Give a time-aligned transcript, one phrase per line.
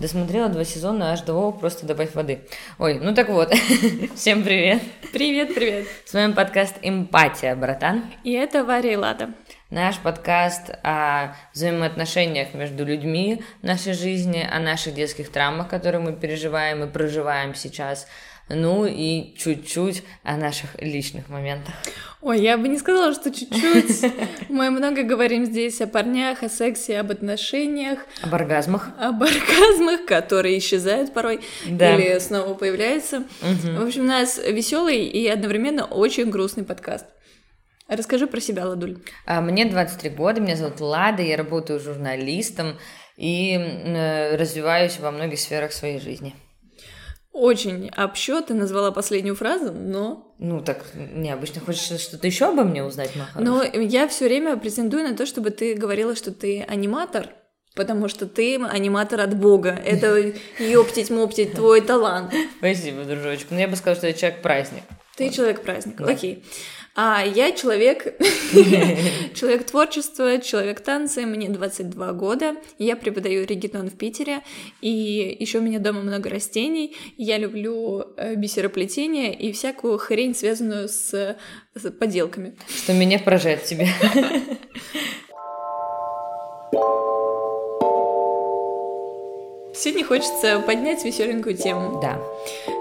[0.00, 2.40] Досмотрела два сезона аж до просто добавь воды.
[2.78, 3.52] Ой, ну так вот,
[4.16, 4.80] всем привет.
[5.12, 5.88] Привет, привет.
[6.06, 8.04] С вами подкаст «Эмпатия, братан».
[8.24, 9.34] И это Варя и Лада.
[9.68, 16.82] Наш подкаст о взаимоотношениях между людьми нашей жизни, о наших детских травмах, которые мы переживаем
[16.82, 18.08] и проживаем сейчас,
[18.50, 21.74] ну и чуть-чуть о наших личных моментах.
[22.20, 24.12] Ой, я бы не сказала, что чуть-чуть.
[24.50, 28.00] Мы много говорим здесь о парнях, о сексе, об отношениях.
[28.22, 28.90] Об оргазмах.
[28.98, 31.94] Об оргазмах, которые исчезают порой да.
[31.94, 33.18] или снова появляются.
[33.40, 33.78] Угу.
[33.78, 37.06] В общем, у нас веселый и одновременно очень грустный подкаст.
[37.88, 38.98] Расскажи про себя, Ладуль.
[39.26, 42.76] А, мне 23 года, меня зовут Лада, я работаю журналистом
[43.16, 46.34] и э, развиваюсь во многих сферах своей жизни.
[47.40, 50.34] Очень общо ты назвала последнюю фразу, но...
[50.38, 51.62] Ну, так необычно.
[51.62, 53.40] Хочешь что-то еще обо мне узнать, Маха?
[53.40, 57.30] Но я все время претендую на то, чтобы ты говорила, что ты аниматор,
[57.74, 59.70] потому что ты аниматор от Бога.
[59.70, 62.30] Это ёптить-моптить твой талант.
[62.58, 63.46] Спасибо, дружочек.
[63.48, 64.82] Ну, я бы сказала, что я человек-праздник.
[65.16, 66.44] Ты человек-праздник, окей.
[66.96, 68.04] А я человек,
[69.34, 74.42] человек творчества, человек танца, мне 22 года, я преподаю регетон в Питере,
[74.80, 80.88] и еще у меня дома много растений, я люблю э, бисероплетение и всякую хрень, связанную
[80.88, 81.36] с,
[81.74, 82.56] с поделками.
[82.68, 83.88] Что меня поражает тебе.
[89.82, 92.02] Сегодня хочется поднять веселенькую тему.
[92.02, 92.20] Да.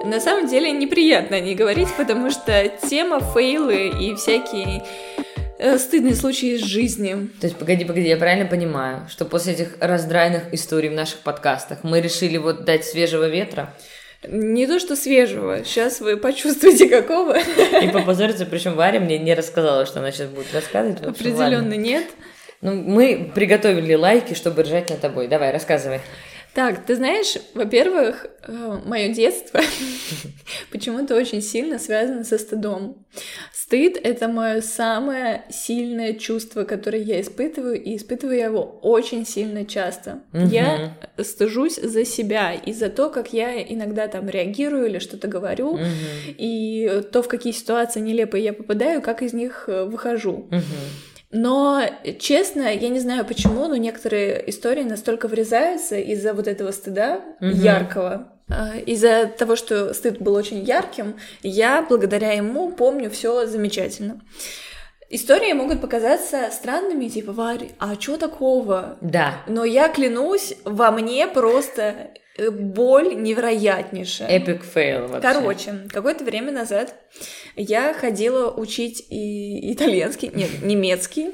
[0.03, 4.83] На самом деле неприятно о ней говорить, потому что тема фейлы и всякие
[5.59, 7.30] э, стыдные случаи из жизни.
[7.39, 11.86] То есть, погоди, погоди, я правильно понимаю, что после этих раздраенных историй в наших подкастах
[11.86, 13.73] мы решили вот дать свежего ветра?
[14.27, 17.38] Не то, что свежего, сейчас вы почувствуете какого.
[17.81, 21.02] И попозориться, причем Варя мне не рассказала, что она сейчас будет рассказывать.
[21.02, 22.08] Определенно нет.
[22.59, 25.30] Ну, мы приготовили лайки, чтобы ржать над тобой.
[25.30, 26.02] Давай, рассказывай.
[26.59, 29.61] Так, ты знаешь, во-первых, э, мое детство
[30.73, 33.05] почему-то очень сильно связано со стыдом.
[33.53, 39.65] Стыд— это мое самое сильное чувство, которое я испытываю, и испытываю я его очень сильно
[39.65, 40.19] часто.
[40.33, 40.48] Угу.
[40.48, 45.75] Я стыжусь за себя и за то, как я иногда там реагирую или что-то говорю,
[45.75, 45.83] угу.
[46.37, 50.49] и то, в какие ситуации нелепые я попадаю, как из них э, выхожу.
[50.52, 50.64] Угу.
[51.32, 51.82] Но,
[52.20, 57.50] честно, я не знаю почему, но некоторые истории настолько врезаются из-за вот этого стыда угу.
[57.50, 64.20] яркого, а, из-за того, что стыд был очень ярким, я благодаря ему помню все замечательно.
[65.09, 68.97] Истории могут показаться странными, типа, Варь, а что такого?
[69.02, 69.42] Да.
[69.47, 74.30] Но я клянусь, во мне просто Э, боль невероятнейшая.
[74.30, 75.21] Epic fail вообще.
[75.21, 76.95] Короче, какое-то время назад
[77.55, 81.31] я ходила учить и итальянский, нет, немецкий.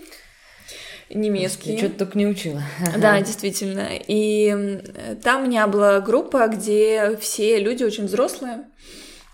[1.11, 1.77] Немецкий.
[1.77, 2.63] Что-то только не учила.
[2.97, 3.89] Да, действительно.
[4.07, 4.81] И
[5.23, 8.65] там у меня была группа, где все люди очень взрослые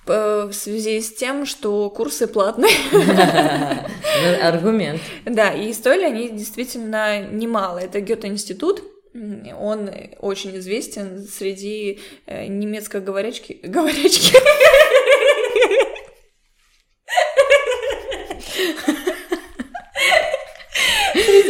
[0.06, 2.72] в связи с тем, что курсы платные.
[4.41, 5.01] Аргумент.
[5.25, 7.79] Да, и стоили они действительно немало.
[7.79, 9.89] Это Гёте-институт, он
[10.19, 13.59] очень известен среди э, немецко-говорячки...
[13.63, 14.35] Говорячки.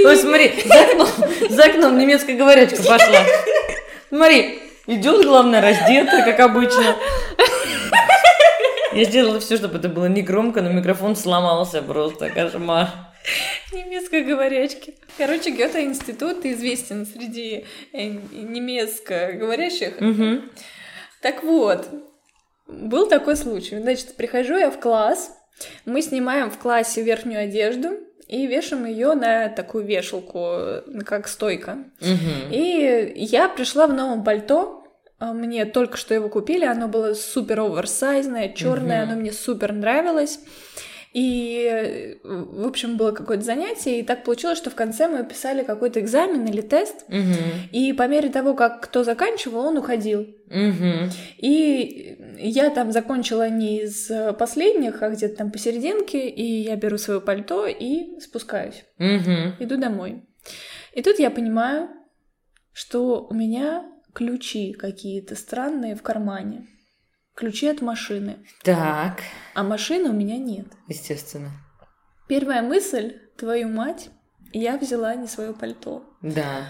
[0.03, 1.07] Ой, смотри, за окном,
[1.49, 3.23] за окном немецкая говорячка пошла.
[4.09, 6.95] Смотри, идет, главное, раздета, как обычно.
[8.93, 12.89] Я сделала все, чтобы это было не громко, но микрофон сломался просто, кошмар.
[13.71, 14.95] Немецкой говорячки.
[15.17, 20.01] Короче, Гёте-институт известен среди э, немецко говорящих.
[20.01, 20.41] Угу.
[21.21, 21.87] Так вот,
[22.67, 23.79] был такой случай.
[23.79, 25.37] Значит, прихожу я в класс,
[25.85, 27.91] мы снимаем в классе верхнюю одежду
[28.27, 31.79] и вешаем ее на такую вешалку, как стойка.
[32.01, 32.51] Угу.
[32.51, 34.80] И я пришла в новом пальто,
[35.21, 39.11] мне только что его купили, оно было супер оверсайзное, черное, угу.
[39.11, 40.39] оно мне супер нравилось.
[41.13, 45.99] И, в общем, было какое-то занятие, и так получилось, что в конце мы писали какой-то
[45.99, 47.35] экзамен или тест, угу.
[47.73, 50.21] и по мере того, как кто заканчивал, он уходил.
[50.47, 51.11] Угу.
[51.37, 54.09] И я там закончила не из
[54.39, 58.85] последних, а где-то там посерединке, и я беру свое пальто и спускаюсь.
[58.97, 59.57] Угу.
[59.59, 60.23] Иду домой.
[60.93, 61.89] И тут я понимаю,
[62.71, 66.67] что у меня ключи какие-то странные в кармане
[67.35, 68.37] ключи от машины.
[68.63, 69.21] Так.
[69.55, 70.67] А машины у меня нет.
[70.87, 71.51] Естественно.
[72.27, 74.09] Первая мысль, твою мать,
[74.53, 76.03] я взяла не свое пальто.
[76.21, 76.65] Да.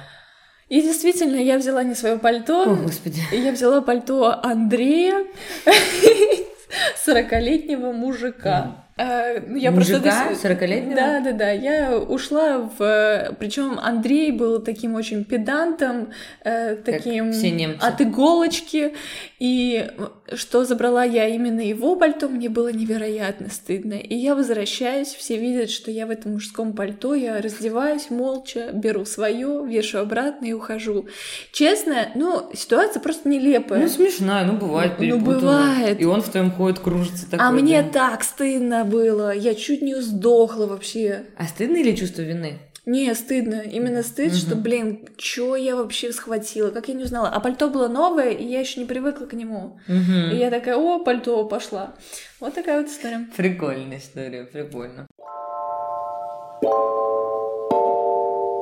[0.69, 2.71] И действительно, я взяла не свое пальто.
[2.71, 3.21] О, Господи.
[3.31, 5.27] Я взяла пальто Андрея,
[7.05, 8.87] 40-летнего мужика.
[9.01, 10.47] А, ну, я Мужика, просто...
[10.47, 10.95] 40-летнего?
[10.95, 11.51] Да, да, да.
[11.51, 13.35] Я ушла в...
[13.39, 16.09] Причем Андрей был таким очень педантом,
[16.43, 17.31] э, таким
[17.79, 18.93] от иголочки.
[19.41, 19.89] И
[20.35, 23.95] что забрала я именно его пальто, мне было невероятно стыдно.
[23.95, 29.03] И я возвращаюсь, все видят, что я в этом мужском пальто, я раздеваюсь молча, беру
[29.03, 31.07] свое, вешу обратно и ухожу.
[31.51, 33.81] Честно, ну, ситуация просто нелепая.
[33.81, 35.39] Ну, смешная, ну, бывает Ну, перепутано.
[35.39, 35.99] бывает.
[35.99, 37.43] И он в твоем ходит, кружится такой.
[37.43, 37.89] а мне да.
[38.11, 41.23] так стыдно было, я чуть не сдохла вообще.
[41.35, 42.59] А стыдно или чувство вины?
[42.85, 43.61] Не, стыдно.
[43.61, 47.29] Именно стыд, что, блин, чё я вообще схватила, как я не узнала.
[47.29, 49.79] А пальто было новое, и я еще не привыкла к нему.
[49.87, 51.93] И я такая, о, пальто, пошла.
[52.39, 53.27] Вот такая вот история.
[53.37, 55.07] Прикольная история, прикольно.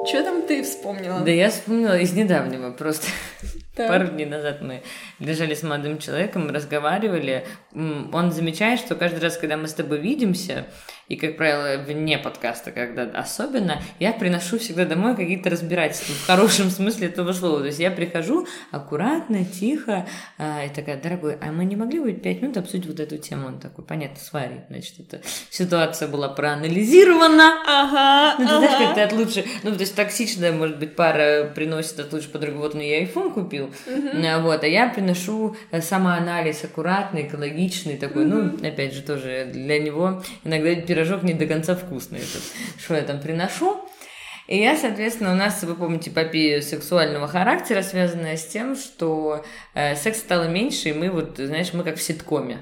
[0.08, 1.20] Что там ты вспомнила?
[1.22, 3.08] Да я вспомнила из недавнего, просто
[3.80, 3.88] Так.
[3.88, 4.84] пару дней назад мы
[5.20, 7.46] лежали с молодым человеком, разговаривали.
[7.74, 10.66] Он замечает, что каждый раз, когда мы с тобой видимся,
[11.08, 16.70] и, как правило, вне подкаста, когда особенно, я приношу всегда домой какие-то разбирательства, в хорошем
[16.70, 17.62] смысле этого слова.
[17.62, 20.06] То есть я прихожу аккуратно, тихо,
[20.38, 23.48] а, и такая, дорогой, а мы не могли бы пять минут обсудить вот эту тему?
[23.48, 24.62] Он такой, понятно, с Варей.
[24.70, 29.46] Значит, эта ситуация была проанализирована, Ага, ну, ты знаешь, как ты от лучше...
[29.64, 32.56] Ну, то есть токсичная, может быть, пара приносит от лучшей подруги.
[32.56, 38.26] Вот, ну, я iPhone купил, а, вот, а я приношу э, самоанализ аккуратный, экологичный такой.
[38.26, 42.44] Ну, опять же, тоже для него иногда пирожок не до конца вкусный этот.
[42.78, 43.80] Что я там приношу?
[44.50, 49.46] И я, соответственно, у нас, вы помните, эпопея сексуального характера, связанная с тем, что
[49.76, 52.58] э, секс стало меньше, и мы вот, знаешь, мы как в ситкоме.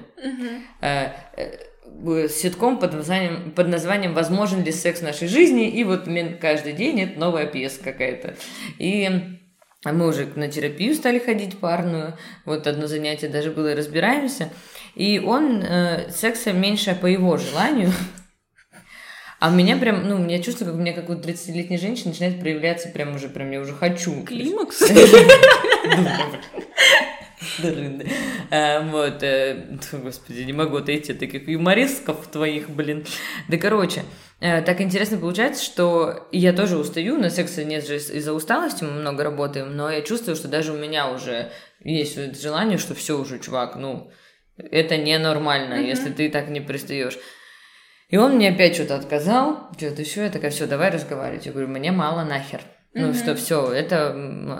[0.82, 6.06] Э, э, ситком под названием, под названием «Возможен ли секс в нашей жизни?» И вот
[6.42, 8.34] каждый день это новая пьеса какая-то.
[8.78, 9.38] И
[9.84, 12.16] мы уже на терапию стали ходить парную.
[12.44, 14.50] Вот одно занятие даже было «Разбираемся».
[14.94, 17.92] И он э, секса меньше по его желанию.
[19.38, 22.40] А у меня прям, ну, я чувствую, как у меня как у 30-летней женщины начинает
[22.40, 24.24] проявляться прям уже, прям я уже хочу.
[24.24, 24.82] Климакс?
[27.58, 28.04] Дрында.
[28.50, 33.04] А, Вот, э, господи, не могу отойти от таких юмористков твоих, блин.
[33.48, 34.02] Да, короче,
[34.40, 38.84] э, так интересно получается, что я тоже устаю, на секса нет же из- из-за усталости,
[38.84, 41.50] мы много работаем, но я чувствую, что даже у меня уже
[41.84, 44.10] есть вот желание, что все уже, чувак, ну,
[44.56, 47.18] это ненормально, если ты так не пристаешь.
[48.08, 51.44] И он мне опять что-то отказал, что-то еще, я такая, все, давай разговаривать.
[51.46, 52.62] Я говорю, мне мало нахер.
[52.94, 53.96] Ну, что все, это...
[54.14, 54.56] м, ну,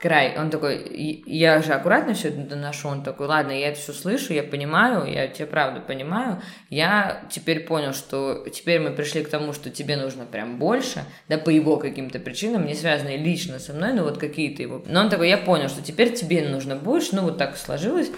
[0.00, 0.38] Край.
[0.38, 2.88] Он такой, «И- я же аккуратно все это доношу.
[2.88, 6.42] Он такой, ладно, я это все слышу, я понимаю, я тебя правда понимаю.
[6.68, 11.38] Я теперь понял, что теперь мы пришли к тому, что тебе нужно прям больше, да,
[11.38, 14.82] по его каким-то причинам, не связанные лично со мной, но вот какие-то его.
[14.86, 18.10] Но он такой, я понял, что теперь тебе нужно больше, ну вот так сложилось,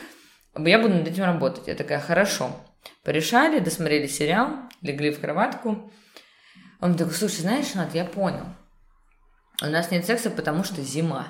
[0.58, 1.68] я буду над этим работать.
[1.68, 2.50] Я такая, хорошо.
[3.04, 4.50] Порешали, досмотрели сериал,
[4.82, 5.92] легли в кроватку.
[6.80, 8.46] Он такой, слушай, знаешь, Над, я понял.
[9.62, 11.28] У нас нет секса, потому что зима.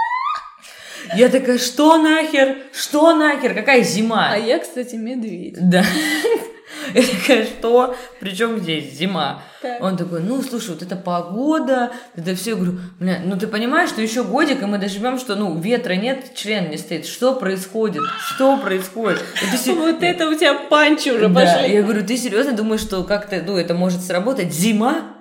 [1.14, 2.56] Я такая, что нахер?
[2.72, 3.54] Что нахер?
[3.54, 4.32] Какая зима?
[4.32, 5.56] А я, кстати, медведь.
[5.58, 5.84] Да.
[6.94, 7.96] Я такая, что?
[8.20, 9.42] Причем здесь зима?
[9.62, 9.82] Так.
[9.82, 14.00] Он такой, ну, слушай, вот эта погода, это все, говорю, бля, ну ты понимаешь, что
[14.00, 17.06] еще годик, и мы доживем, что, ну, ветра нет, член не стоит.
[17.06, 18.02] Что происходит?
[18.34, 19.22] Что происходит?
[19.56, 21.74] Се- Вот это у тебя панчи уже да, пошли.
[21.74, 24.52] я говорю, ты серьезно думаешь, что как-то, ну, это может сработать?
[24.52, 25.16] Зима?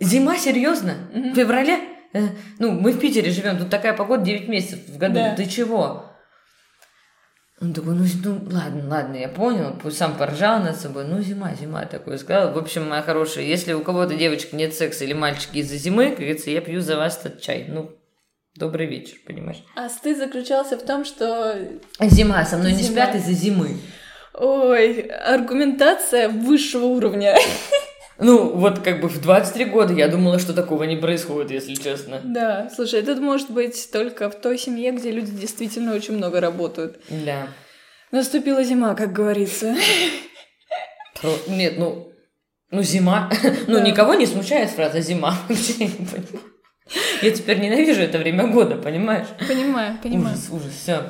[0.00, 0.94] Зима, серьезно?
[1.12, 1.78] В феврале?
[2.14, 5.16] Э, Ну, мы в Питере живем, тут такая погода 9 месяцев в году.
[5.16, 5.34] Да.
[5.36, 6.06] Ты чего?
[7.60, 11.54] Он такой, ну, ну, ладно, ладно, я понял, пусть сам поржал над собой, ну, зима,
[11.60, 12.52] зима, такой сказал.
[12.52, 16.18] В общем, моя хорошая, если у кого-то, девочек, нет секса или мальчики из-за зимы, как
[16.18, 17.66] говорится, я пью за вас этот чай.
[17.68, 17.90] Ну,
[18.54, 19.62] добрый вечер, понимаешь?
[19.74, 21.58] А стыд заключался в том, что...
[22.00, 23.02] Зима, со мной не Зима.
[23.02, 23.78] спят из-за зимы.
[24.34, 27.36] Ой, аргументация высшего уровня.
[28.20, 32.20] Ну, вот как бы в 23 года я думала, что такого не происходит, если честно.
[32.24, 36.98] Да, слушай, это может быть только в той семье, где люди действительно очень много работают.
[37.08, 37.46] Да.
[38.10, 39.76] Наступила зима, как говорится.
[41.20, 42.10] Про- Нет, ну,
[42.72, 43.30] ну зима.
[43.68, 43.80] Ну, Да.
[43.82, 45.34] никого не смущает фраза зима.
[45.48, 46.40] Вообще я не понимаю.
[47.22, 49.26] Я теперь ненавижу это время года, понимаешь?
[49.46, 50.34] Понимаю, понимаю.
[50.34, 51.02] Ужас, ужас, все.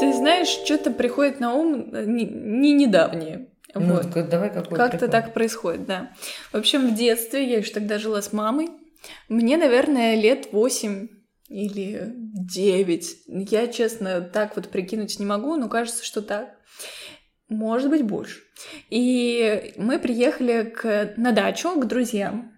[0.00, 3.48] Ты знаешь, что-то приходит на ум э, не, не недавнее.
[3.74, 4.12] Ну, Вот.
[4.12, 6.12] ка- давай какой Как-то так происходит, да.
[6.52, 8.68] В общем, в детстве, я еще тогда жила с мамой,
[9.28, 11.08] мне, наверное, лет 8
[11.48, 13.16] или 9.
[13.26, 16.56] Я, честно, так вот прикинуть не могу, но кажется, что так.
[17.48, 18.40] Может быть, больше.
[18.90, 22.52] И мы приехали к, на дачу к друзьям.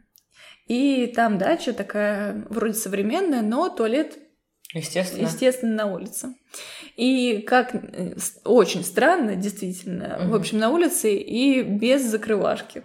[0.66, 4.18] И там дача такая вроде современная, но туалет
[4.74, 5.26] Естественно.
[5.26, 6.34] Естественно, на улице.
[6.96, 8.14] И как э,
[8.44, 10.30] очень странно, действительно, Мгм.
[10.30, 12.82] в общем, на улице и без закрывашки.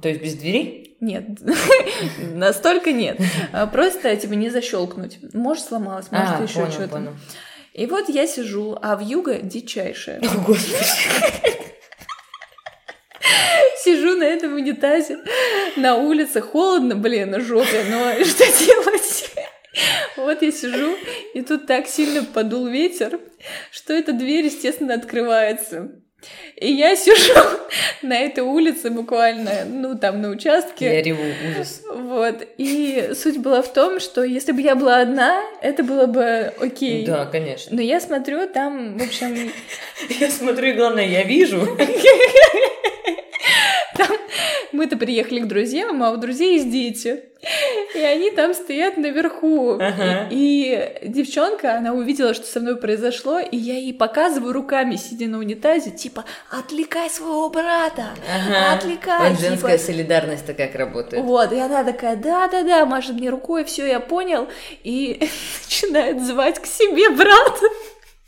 [0.00, 0.96] То есть без двери?
[1.00, 1.24] Нет,
[2.34, 3.20] настолько нет.
[3.52, 5.18] А Просто типа не защелкнуть.
[5.34, 7.14] Может, сломалась, может, а, еще что-то.
[7.72, 10.20] И вот я сижу, а в юго дичайшая.
[10.20, 10.78] О, Господи.
[13.78, 15.18] Сижу на этом унитазе
[15.76, 19.30] на улице, холодно, блин, на жопе, но что делать?
[20.16, 20.96] Вот я сижу,
[21.34, 23.20] и тут так сильно подул ветер,
[23.70, 25.90] что эта дверь, естественно, открывается.
[26.56, 27.34] И я сижу
[28.02, 30.86] на этой улице буквально, ну, там, на участке.
[30.86, 31.82] Я реву, ужас.
[31.92, 32.46] Вот.
[32.56, 37.04] И суть была в том, что если бы я была одна, это было бы окей.
[37.04, 37.76] Да, конечно.
[37.76, 39.52] Но я смотрю, там, в общем,
[40.20, 41.60] Я смотрю, и главное, я вижу.
[44.72, 47.24] мы-то приехали к друзьям, а у друзей есть дети.
[47.94, 49.74] И они там стоят наверху.
[49.74, 50.28] Ага.
[50.30, 55.38] И девчонка, она увидела, что со мной произошло, и я ей показываю руками, сидя на
[55.38, 58.74] унитазе, типа, отвлекай своего брата, Ага.
[58.74, 59.30] отвлекай.
[59.30, 59.48] Вот типа.
[59.50, 61.22] женская солидарность-то как работает.
[61.24, 64.48] Вот, и она такая, да-да-да, машет мне рукой, все, я понял,
[64.82, 65.28] и
[65.64, 67.66] начинает звать к себе брата.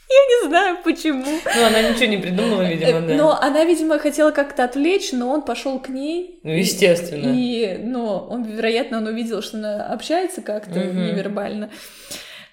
[0.09, 1.25] Я не знаю почему.
[1.25, 3.15] Ну, она ничего не придумала, видимо, да.
[3.15, 6.39] Но она, видимо, хотела как-то отвлечь, но он пошел к ней.
[6.45, 7.33] Ну, естественно.
[7.35, 11.07] И, ну, он, вероятно, он увидел, что она общается как-то Мгм.
[11.07, 11.71] невербально.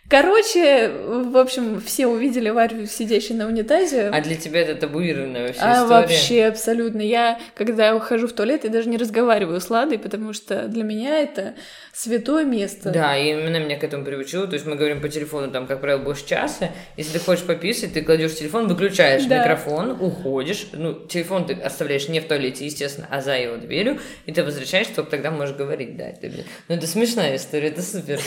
[0.10, 4.10] Короче, в общем, все увидели Варю, сидящей на унитазе.
[4.10, 5.88] А для тебя это табуированная вообще А история?
[5.88, 7.02] вообще абсолютно.
[7.02, 11.20] Я, когда ухожу в туалет, я даже не разговариваю с Ладой, потому что для меня
[11.20, 11.56] это
[11.94, 12.92] святое место.
[12.92, 14.46] Да, и именно меня к этому приучило.
[14.46, 16.70] То есть мы говорим по телефону, там, как правило, больше часа.
[16.98, 19.40] Если ты хочешь пописать, ты кладешь телефон, выключаешь Да.
[19.40, 20.68] микрофон, уходишь.
[20.74, 24.00] Ну, телефон ты оставляешь не в туалете, естественно, а за его дверью.
[24.26, 26.10] И ты возвращаешь, только тогда можешь говорить, да.
[26.10, 26.30] Это,
[26.68, 28.20] ну, это смешная история, это супер.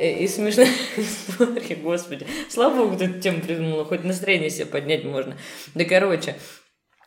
[0.00, 2.26] И смешная история, господи.
[2.48, 5.36] Слава богу, ты эту тему придумала, хоть настроение себе поднять можно.
[5.74, 6.36] Да, короче,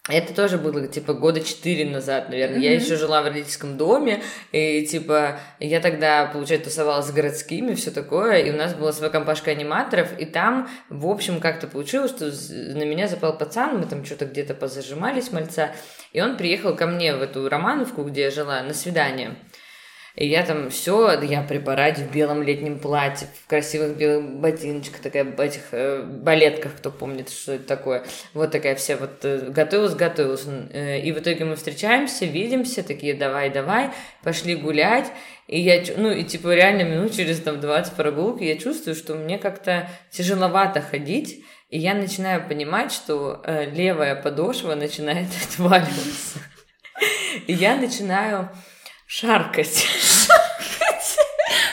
[0.10, 2.60] это тоже было, типа, года четыре назад, наверное.
[2.60, 2.84] Я Мгм.
[2.84, 8.40] еще жила в родительском доме, и, типа, я тогда, получается, тусовалась с городскими, все такое,
[8.40, 12.84] и у нас была своя компашка аниматоров, и там, в общем, как-то получилось, что на
[12.84, 15.72] меня запал пацан, мы там что-то где-то позажимались мальца,
[16.14, 19.36] и он приехал ко мне в эту Романовку, где я жила, на свидание.
[20.16, 25.00] И я там все, я при параде в белом летнем платье, в красивых белых ботиночках,
[25.00, 28.04] такая в этих э, балетках, кто помнит, что это такое.
[28.34, 30.46] Вот такая вся вот э, готовилась, готовилась.
[30.74, 33.92] Э, И в итоге мы встречаемся, видимся, такие давай, давай,
[34.22, 35.10] пошли гулять.
[35.48, 39.38] И я, ну и типа реально минут через там 20 прогулки я чувствую, что мне
[39.38, 41.46] как-то тяжеловато ходить.
[41.70, 46.40] И я начинаю понимать, что э, левая подошва начинает отваливаться.
[47.48, 48.50] И я начинаю
[49.12, 49.86] шаркать.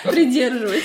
[0.04, 0.82] Придерживать.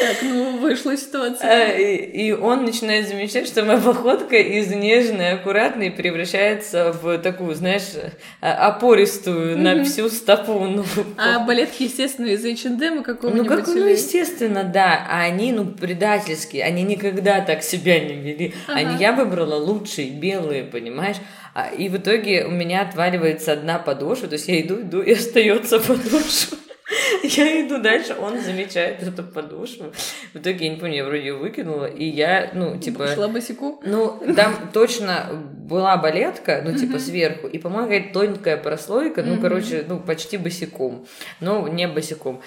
[0.00, 1.48] Так, ну, вышла ситуация.
[1.50, 1.96] А, И,
[2.28, 7.82] и он начинает замечать, что моя походка из нежной, аккуратной превращается в такую, знаешь,
[8.40, 10.58] а- опористую на всю стопу.
[10.60, 10.84] Ну,
[11.18, 15.06] А балетки, естественно, из H&M ну какого-нибудь как, ну, естественно, да.
[15.10, 16.64] А они, ну, предательские.
[16.64, 18.54] Они никогда так себя не вели.
[18.68, 18.78] Ага.
[18.78, 21.16] Они, я выбрала лучшие, белые, понимаешь?
[21.54, 24.28] А, и в итоге у меня отваливается одна подошва.
[24.28, 26.58] То есть я иду, иду, и остается подошва.
[27.22, 29.92] Я иду дальше, он замечает эту подошву.
[30.32, 33.08] В итоге, я не помню, я вроде ее выкинула, и я, ну, типа...
[33.08, 33.80] Шла босику.
[33.84, 39.84] Ну, там точно была балетка, ну, типа, сверху, и, по-моему, какая-то тоненькая прослойка, ну, короче,
[39.86, 41.06] ну, почти босиком,
[41.40, 42.42] но не босиком.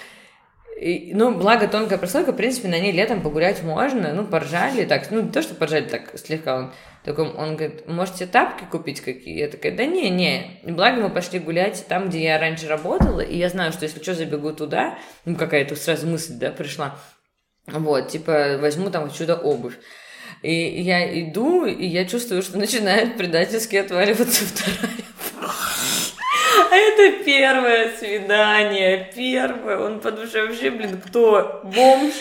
[0.78, 5.10] И, ну, благо тонкая прослойка, в принципе, на ней летом погулять можно, ну, поржали, так,
[5.10, 6.72] ну, не то, что поржали, так, слегка он,
[7.04, 9.38] такой, он говорит, можете тапки купить какие?
[9.38, 10.60] Я такая, да не, не.
[10.64, 14.02] И благо мы пошли гулять там, где я раньше работала, и я знаю, что если
[14.02, 16.98] что, забегу туда, ну, какая-то сразу мысль, да, пришла,
[17.66, 19.74] вот, типа, возьму там чудо обувь.
[20.42, 24.93] И я иду, и я чувствую, что начинает предательски отваливаться вторая.
[26.96, 29.78] Это первое свидание, первое.
[29.78, 31.60] Он по душе вообще, блин, кто?
[31.64, 32.12] Бомж.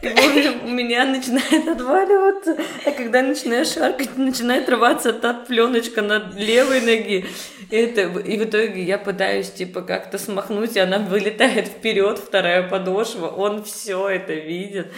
[0.00, 6.32] И, общем, у меня начинает отваливаться, а когда начинаешь шаркать, начинает рваться та пленочка на
[6.36, 7.26] левой ноге.
[7.70, 12.68] И, это, и в итоге я пытаюсь, типа, как-то смахнуть, и она вылетает вперед, вторая
[12.68, 13.26] подошва.
[13.26, 14.92] Он все это видит.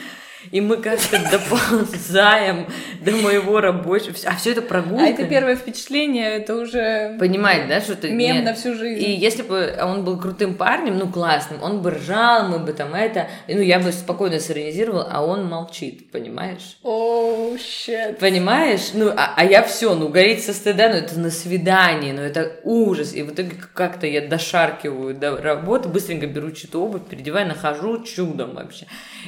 [0.51, 2.67] И мы как-то доползаем
[3.01, 5.05] до моего рабочего, а все это прогулка.
[5.05, 7.17] А это первое впечатление, это уже...
[7.19, 8.11] Понимаете, да, что ты...
[8.11, 8.45] Мем нет.
[8.45, 9.03] на всю жизнь.
[9.03, 12.95] И если бы он был крутым парнем, ну, классным, он бы ржал, мы бы там
[12.95, 16.79] это, ну, я бы спокойно сиронизировал, а он молчит, понимаешь?
[16.83, 18.19] Оу, oh, shit.
[18.19, 18.91] Понимаешь?
[18.95, 22.61] Ну, а, а я все, ну, гореть со стыда, ну, это на свидание, ну, это
[22.65, 23.15] ужас.
[23.15, 28.55] И в итоге как-то я дошаркиваю до работы, быстренько беру чью-то обувь, переодеваю, нахожу чудом
[28.55, 28.87] вообще.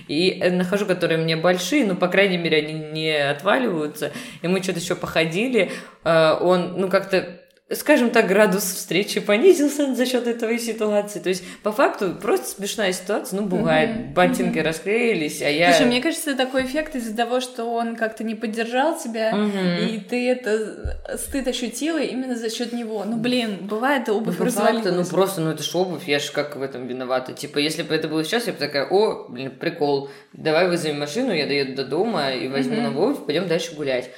[0.08, 4.10] И э, нахожу, которые мне большие, но, по крайней мере, они не отваливаются.
[4.42, 5.70] И мы что-то еще походили.
[6.02, 7.42] Э, он, ну, как-то
[7.74, 11.18] скажем так, градус встречи понизился за счет этой ситуации.
[11.18, 13.40] То есть, по факту, просто смешная ситуация.
[13.40, 14.12] Ну, бывает, mm-hmm.
[14.12, 14.62] ботинки mm-hmm.
[14.62, 15.72] расклеились, а я...
[15.72, 19.88] Слушай, мне кажется, такой эффект из-за того, что он как-то не поддержал тебя, mm-hmm.
[19.88, 23.04] и ты это стыд ощутила именно за счет него.
[23.04, 24.94] Ну, блин, бывает, обувь ну, развалилась.
[24.94, 27.32] Ну, просто, ну, это ж обувь, я же как в этом виновата.
[27.32, 31.32] Типа, если бы это было сейчас, я бы такая, о, блин, прикол, давай вызовем машину,
[31.32, 32.82] я доеду до дома и возьму mm-hmm.
[32.82, 34.10] новую обувь, пойдем дальше гулять.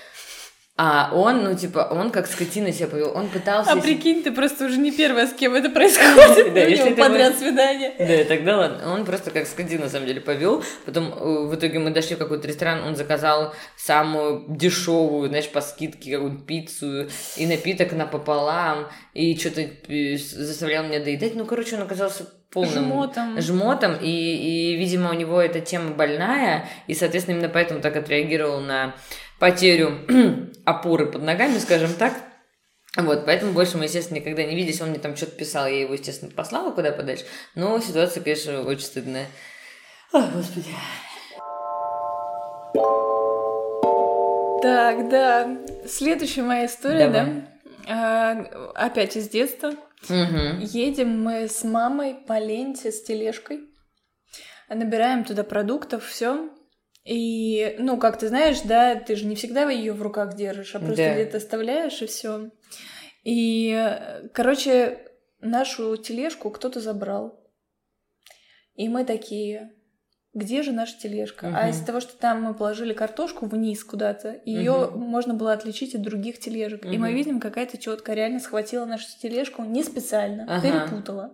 [0.81, 3.13] А он, ну, типа, он как скотина себя повел.
[3.13, 3.73] Он пытался...
[3.73, 6.55] А прикинь, ты просто уже не первая, с кем это происходит.
[6.55, 7.95] Да, если подряд свидание.
[7.99, 8.95] Да, тогда ладно.
[8.95, 10.63] Он просто как скотина, на самом деле, повел.
[10.87, 15.61] Потом э, в итоге мы дошли в какой-то ресторан, он заказал самую дешевую, знаешь, по
[15.63, 21.35] скидке какую-то пиццу и напиток напополам, и что-то э, заставлял меня доедать.
[21.35, 26.69] Ну, короче, он оказался полным жмотом, жмотом и, и, видимо, у него эта тема больная,
[26.87, 28.95] и, соответственно, именно поэтому так отреагировал на
[29.39, 29.99] потерю
[30.69, 32.15] опоры под ногами, скажем так.
[32.97, 34.81] Вот, поэтому больше мы, естественно, никогда не виделись.
[34.81, 37.25] Он мне там что-то писал, я его, естественно, послала куда подальше.
[37.55, 39.27] Но ситуация, конечно, очень стыдная.
[40.13, 40.71] Ой, господи.
[44.63, 45.59] Так, да.
[45.87, 47.27] Следующая моя история, Давай.
[47.27, 47.49] да?
[47.91, 48.33] А,
[48.75, 49.75] опять из детства.
[50.05, 50.61] Угу.
[50.61, 53.61] Едем мы с мамой по ленте с тележкой.
[54.69, 56.51] Набираем туда продуктов, все.
[57.09, 60.79] И, ну, как ты знаешь, да, ты же не всегда ее в руках держишь, а
[60.79, 61.15] просто да.
[61.15, 62.51] где-то оставляешь и все.
[63.25, 63.99] И,
[64.35, 65.09] короче,
[65.41, 67.43] нашу тележку кто-то забрал.
[68.75, 69.73] И мы такие,
[70.39, 71.47] где же наша тележка?
[71.47, 71.55] Угу.
[71.55, 74.99] А из-за того, что там мы положили картошку вниз куда-то, ее угу.
[74.99, 76.85] можно было отличить от других тележек.
[76.85, 76.93] Угу.
[76.93, 80.63] И мы видим, какая-то четко реально схватила нашу тележку не специально, ага.
[80.63, 81.33] перепутала.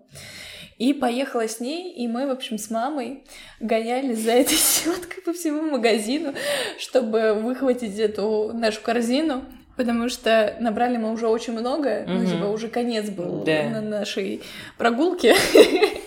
[0.79, 3.23] И поехала с ней, и мы, в общем, с мамой
[3.61, 6.35] гонялись за этой селедкой по всему магазину,
[6.79, 9.45] чтобы выхватить эту нашу корзину.
[9.77, 12.13] Потому что набрали мы уже очень много, угу.
[12.13, 13.69] ну, типа, уже конец был да.
[13.71, 14.43] на нашей
[14.79, 15.35] прогулке.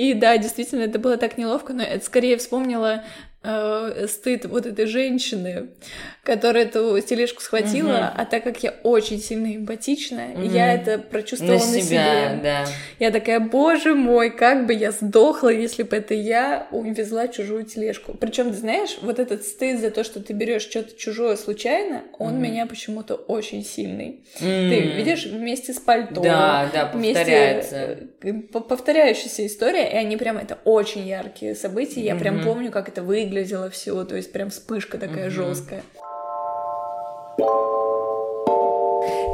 [0.00, 3.04] И да, действительно, это было так неловко, но это скорее вспомнила
[3.42, 5.70] э, стыд вот этой женщины,
[6.22, 8.20] которая эту тележку схватила, угу.
[8.22, 10.42] а так как я очень сильно эмпатичная, угу.
[10.42, 12.40] я это прочувствовала на, на себя, себе.
[12.42, 12.66] Да.
[12.98, 18.14] Я такая, боже мой, как бы я сдохла, если бы это я увезла чужую тележку.
[18.14, 22.34] Причем, ты знаешь, вот этот стыд за то, что ты берешь что-то чужое случайно, он
[22.34, 22.40] угу.
[22.40, 24.20] меня почему-то очень сильный.
[24.36, 24.44] Угу.
[24.44, 26.20] Ты видишь, вместе с пальто.
[26.20, 27.98] Да, да, повторяется.
[28.20, 32.20] Вместе, повторяющаяся история, и они прям, это очень яркие события, я угу.
[32.20, 35.34] прям помню, как это выглядит выглядело все, то есть прям вспышка такая угу.
[35.34, 35.82] жесткая.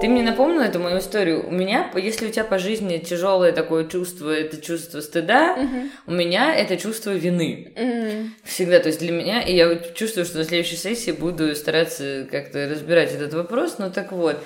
[0.00, 1.48] Ты мне напомнила эту мою историю.
[1.48, 6.12] У меня, если у тебя по жизни тяжелое такое чувство, это чувство стыда, uh у
[6.12, 7.72] меня это чувство вины.
[7.74, 8.78] uh Всегда.
[8.80, 13.14] То есть для меня, и я чувствую, что на следующей сессии буду стараться как-то разбирать
[13.14, 13.76] этот вопрос.
[13.78, 14.36] Ну так вот.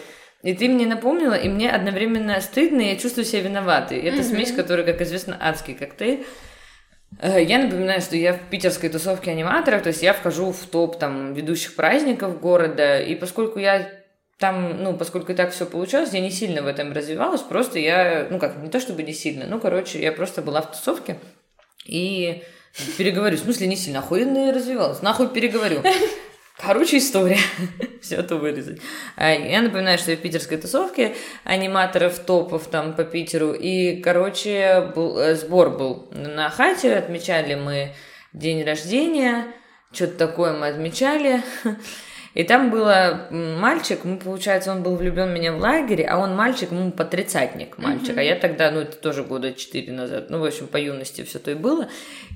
[0.45, 3.99] И ты мне напомнила, и мне одновременно стыдно, и я чувствую себя виноватой.
[3.99, 6.25] И это uh смесь, которая, как известно, адский коктейль.
[7.19, 10.99] Э, я напоминаю, что я в питерской тусовке аниматоров, то есть я вхожу в топ
[10.99, 13.91] там ведущих праздников города, и поскольку я
[14.39, 18.27] там, ну, поскольку и так все получалось, я не сильно в этом развивалась, просто я,
[18.31, 21.19] ну как, не то чтобы не сильно, ну, короче, я просто была в тусовке
[21.85, 22.43] и
[22.97, 25.83] переговорю, в смысле не сильно, охуенно развивалась, нахуй переговорю.
[26.63, 27.39] Короче, история.
[28.03, 28.81] Все это вырезать.
[29.17, 33.53] А, я напоминаю, что я в питерской тусовке аниматоров, топов там по Питеру.
[33.53, 36.95] И, короче, был, э, сбор был на хате.
[36.95, 37.95] Отмечали мы
[38.35, 39.47] день рождения.
[39.93, 41.43] Что-то такое мы отмечали.
[42.35, 46.37] И там было мальчик, мы, получается, он был влюблен в меня в лагере, а он
[46.37, 48.17] мальчик, ему по тридцатник мальчик.
[48.17, 48.21] Mm-hmm.
[48.21, 51.41] А я тогда, ну, это тоже года четыре назад, ну, в общем, по юности все
[51.41, 51.89] то и было.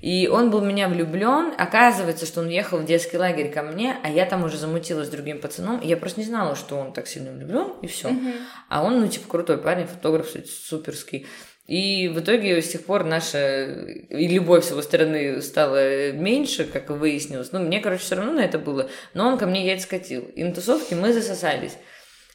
[0.03, 1.53] И он был в меня влюблен.
[1.57, 5.11] Оказывается, что он ехал в детский лагерь ко мне, а я там уже замутилась с
[5.11, 5.81] другим пацаном.
[5.81, 8.09] Я просто не знала, что он так сильно влюблен, и все.
[8.09, 8.35] Mm-hmm.
[8.69, 10.27] А он, ну, типа, крутой парень, фотограф,
[10.69, 11.27] суперский.
[11.67, 16.91] И в итоге с тех пор наша и любовь с его стороны стала меньше, как
[16.91, 17.53] выяснилось.
[17.53, 18.91] Ну, мне, короче, все равно на это было.
[19.15, 20.23] Но он ко мне яйца скатил.
[20.35, 21.79] И на тусовке мы засосались.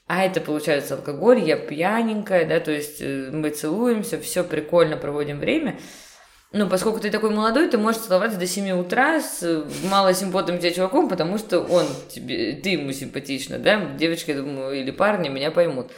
[0.08, 5.38] А это, получается, алкоголь, я пьяненькая, да, то есть э, мы целуемся, все прикольно проводим
[5.38, 5.80] время.
[6.52, 11.10] ну, поскольку ты такой молодой, ты можешь целоваться до 7 утра с малосимпотным тебе чуваком,
[11.10, 13.80] потому что он тебе, ты ему симпатична, да?
[14.00, 15.92] Девочки, думаю, или парни меня поймут.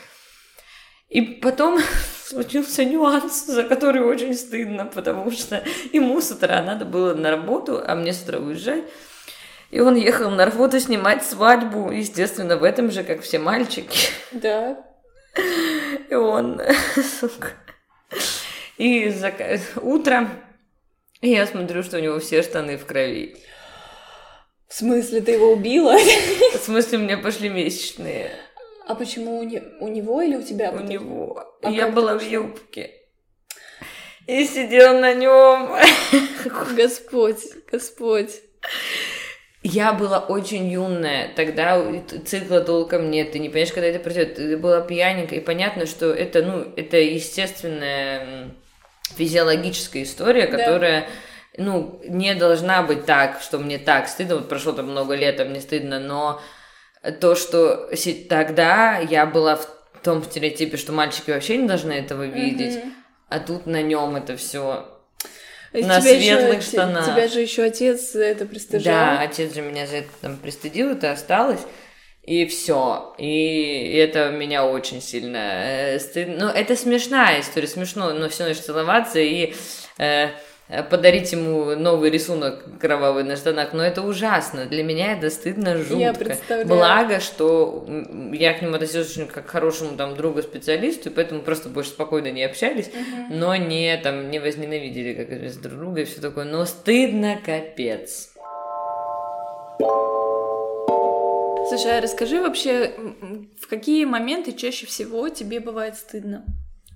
[1.12, 1.78] И потом
[2.26, 7.84] случился нюанс, за который очень стыдно, потому что ему с утра надо было на работу,
[7.86, 8.86] а мне с утра уезжать.
[9.71, 14.10] И он ехал на работу снимать свадьбу, естественно, в этом же, как все мальчики.
[14.32, 14.86] Да.
[16.10, 16.62] И он,
[17.19, 17.52] сука,
[18.78, 19.34] и за...
[19.82, 20.30] утро
[21.21, 23.36] я смотрю, что у него все штаны в крови.
[24.67, 25.97] В смысле, ты его убила?
[26.54, 28.32] В смысле, у меня пошли месячные.
[28.91, 29.63] А почему у, не...
[29.80, 30.71] у него или у тебя?
[30.71, 31.45] У него.
[31.62, 32.91] А я была в юбке.
[34.27, 35.71] И сидел на нем.
[36.75, 38.41] Господь, Господь.
[39.63, 41.82] Я была очень юная, тогда
[42.25, 44.36] цикла толком нет, ты не понимаешь, когда это пройдет.
[44.36, 48.51] Ты была пьяненькая, и понятно, что это, ну, это естественная
[49.15, 50.58] физиологическая история, да.
[50.58, 51.08] которая
[51.58, 55.45] ну, не должна быть так, что мне так стыдно, вот прошло там много лет, а
[55.45, 56.41] мне стыдно, но
[57.19, 57.89] то, что
[58.29, 59.67] тогда я была в
[60.03, 62.91] том стереотипе, что мальчики вообще не должны этого видеть, mm-hmm.
[63.29, 64.87] а тут на нем это все
[65.73, 67.05] на светлых еще, штанах.
[67.05, 68.93] Тебя же еще отец за это пристыжал.
[68.93, 71.61] Да, отец же меня за это там пристыдил, это осталось.
[72.23, 73.15] И все.
[73.17, 76.47] И это меня очень сильно э, стыдно.
[76.47, 79.55] Ну, это смешная история, смешно, но все начали целоваться и
[79.97, 80.29] э,
[80.89, 83.73] подарить ему новый рисунок кровавый на штанах.
[83.73, 84.65] Но это ужасно.
[84.65, 85.95] Для меня это стыдно жутко.
[85.95, 86.67] Я представляю.
[86.67, 87.86] Благо, что
[88.31, 91.91] я к нему относилась очень как к хорошему там другу специалисту, и поэтому просто больше
[91.91, 93.36] спокойно не общались, угу.
[93.36, 96.45] но не там не возненавидели как друг друга и все такое.
[96.45, 98.29] Но стыдно капец.
[101.67, 102.93] Слушай, а расскажи вообще,
[103.62, 106.43] в какие моменты чаще всего тебе бывает стыдно?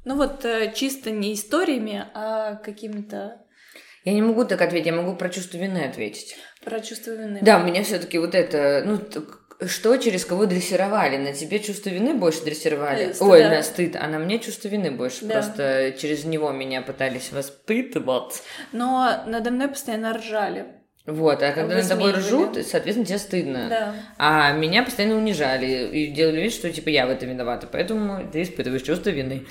[0.03, 3.41] Ну вот э, чисто не историями, а какими-то...
[4.05, 6.37] Я не могу так ответить, я могу про чувство вины ответить.
[6.63, 7.39] Про чувство вины.
[7.41, 8.99] Да, у меня все-таки вот это, ну,
[9.67, 11.17] что через кого дрессировали?
[11.17, 13.13] На тебе чувство вины больше дрессировали?
[13.13, 13.49] Стыд, Ой, да.
[13.49, 15.25] на стыд, а на мне чувство вины больше.
[15.25, 15.35] Да.
[15.35, 18.43] Просто через него меня пытались воспитывать.
[18.71, 20.67] Но надо мной постоянно ржали.
[21.05, 23.67] Вот, а когда над тобой ржут, соответственно, тебе стыдно.
[23.69, 23.95] Да.
[24.17, 27.67] А меня постоянно унижали и делали вид, что типа я в этом виновата.
[27.71, 29.45] Поэтому ты испытываешь чувство вины.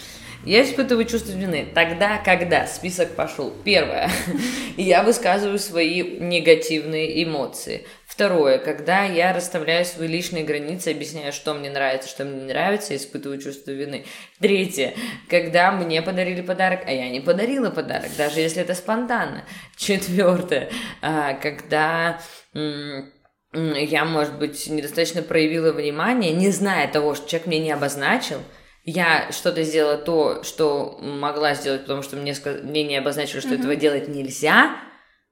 [0.44, 3.52] Я испытываю чувство вины тогда, когда список пошел.
[3.64, 4.10] Первое,
[4.76, 7.86] я высказываю свои негативные эмоции.
[8.14, 12.94] Второе, когда я расставляю свои личные границы, объясняю, что мне нравится, что мне не нравится,
[12.94, 14.06] испытываю чувство вины.
[14.38, 14.94] Третье,
[15.28, 19.44] когда мне подарили подарок, а я не подарила подарок, даже если это спонтанно.
[19.76, 20.70] Четвертое,
[21.02, 22.20] а, когда
[22.52, 28.38] я, может быть, недостаточно проявила внимание, не зная того, что человек мне не обозначил,
[28.84, 33.58] я что-то сделала то, что могла сделать, потому что мне, мне не обозначили, что mm-hmm.
[33.58, 34.76] этого делать нельзя,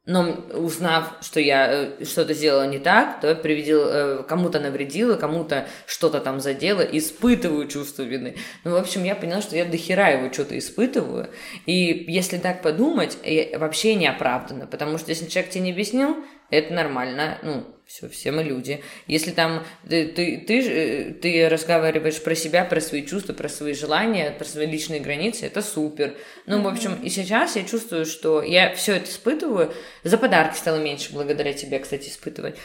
[0.05, 5.69] но узнав, что я э, что-то сделала не так, то приведил, э, кому-то навредила, кому-то
[5.87, 8.37] что-то там задела, испытываю чувство вины.
[8.65, 11.31] Ну, в общем, я поняла, что я дохера его что-то испытываю.
[11.67, 13.17] И если так подумать,
[13.57, 16.17] вообще не оправданно, потому что если человек тебе не объяснил,
[16.53, 18.83] это нормально, ну, все, все мы люди.
[19.07, 24.31] Если там ты, ты, ты, ты разговариваешь про себя, про свои чувства, про свои желания,
[24.31, 26.15] про свои личные границы, это супер.
[26.47, 26.63] Ну, mm-hmm.
[26.63, 29.73] в общем, и сейчас я чувствую, что я все это испытываю.
[30.05, 32.57] За подарки стало меньше благодаря тебе, кстати, испытывать.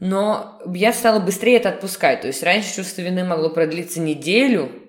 [0.00, 2.22] Но я стала быстрее это отпускать.
[2.22, 4.81] То есть раньше чувство вины могло продлиться неделю,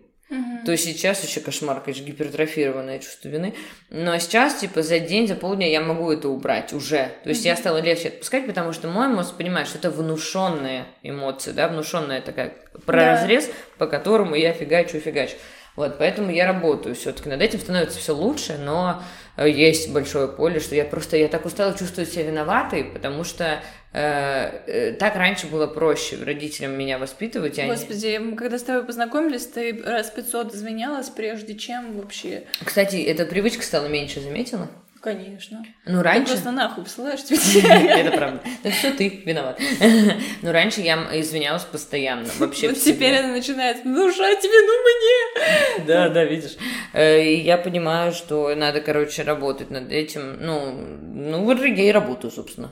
[0.65, 3.53] то есть сейчас еще кошмар, конечно, гипертрофированное чувство вины.
[3.89, 7.09] Но сейчас, типа, за день, за полдня я могу это убрать уже.
[7.23, 11.51] То есть я стала легче отпускать, потому что мой мозг понимает, что это внушенные эмоции,
[11.51, 13.53] да, внушенная такая прозрез, да.
[13.77, 15.35] по которому я фигачу, фигачу.
[15.75, 19.01] Вот, поэтому я работаю все-таки над этим, становится все лучше, но
[19.37, 24.61] есть большое поле, что я просто, я так устала чувствовать себя виноватой, потому что э,
[24.67, 27.59] э, так раньше было проще родителям меня воспитывать.
[27.65, 28.35] Господи, они...
[28.35, 32.43] когда с тобой познакомились, ты раз 500 извинялась, прежде чем вообще...
[32.63, 34.69] Кстати, эта привычка стала меньше, заметила?
[35.03, 35.65] Конечно.
[35.85, 36.27] Ну, раньше...
[36.27, 38.41] Ты просто нахуй посылаешь Это правда.
[38.63, 39.59] Это все ты виноват.
[40.41, 42.29] Но раньше я извинялась постоянно.
[42.39, 45.85] Вообще Вот теперь она начинает внушать вину мне.
[45.87, 46.55] Да, да, видишь.
[46.93, 50.37] Э, я понимаю, что надо, короче, работать над этим.
[50.39, 51.43] Ну, ну,
[51.81, 52.71] я и работаю, собственно.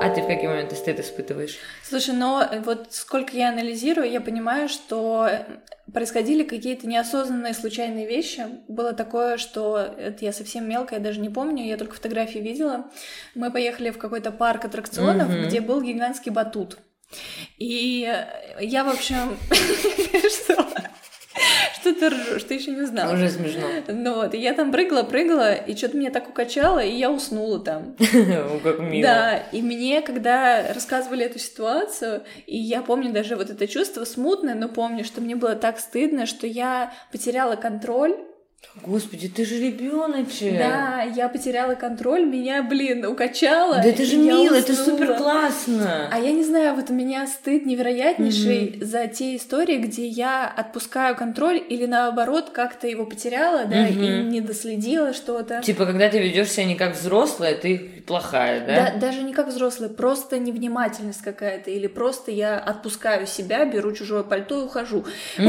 [0.00, 1.58] А ты в какие моменты стыд испытываешь?
[1.82, 5.28] Слушай, но вот сколько я анализирую, я понимаю, что
[5.92, 8.46] происходили какие-то неосознанные случайные вещи.
[8.68, 12.86] Было такое, что это я совсем мелкая, я даже не помню, я только фотографии видела.
[13.34, 15.46] Мы поехали в какой-то парк аттракционов, mm-hmm.
[15.46, 16.78] где был гигантский батут.
[17.58, 18.10] И
[18.60, 20.66] я, в общем, что?
[21.90, 22.44] Что ты ржешь?
[22.44, 23.12] Ты еще не узнала.
[23.12, 23.66] Уже смешно.
[23.88, 27.60] Ну вот, и я там прыгала, прыгала, и что-то меня так укачало, и я уснула
[27.60, 27.96] там.
[28.62, 29.02] Как мило.
[29.02, 34.54] Да, и мне, когда рассказывали эту ситуацию, и я помню даже вот это чувство смутное,
[34.54, 38.16] но помню, что мне было так стыдно, что я потеряла контроль,
[38.82, 40.56] Господи, ты же ребеночек.
[40.56, 43.76] Да, я потеряла контроль, меня, блин, укачало.
[43.76, 46.08] Да это же мило, это супер классно.
[46.10, 51.16] А я не знаю, вот у меня стыд невероятнейший за те истории, где я отпускаю
[51.16, 55.60] контроль или наоборот как-то его потеряла, да, и не доследила что-то.
[55.62, 58.92] Типа, когда ты ведешь себя не как взрослая, ты плохая, да?
[58.92, 64.22] Да, даже не как взрослый, просто невнимательность какая-то, или просто я отпускаю себя, беру чужое
[64.22, 65.04] пальто и ухожу.